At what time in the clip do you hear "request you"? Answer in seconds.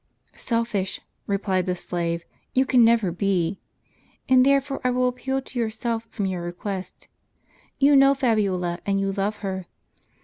6.41-7.95